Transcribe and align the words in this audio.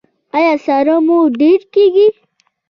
ایا 0.37 0.53
ساړه 0.65 0.95
مو 1.05 1.19
ډیر 1.39 1.59
کیږي؟ 1.73 2.07